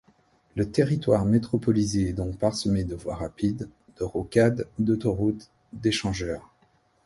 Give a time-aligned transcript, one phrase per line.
[0.55, 3.69] Le territoire métropolisé est donc parsemé de voies rapides,
[3.99, 6.49] de rocades, d'autoroutes, d'échangeurs.